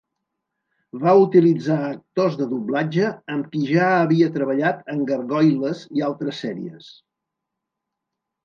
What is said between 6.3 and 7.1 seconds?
sèries.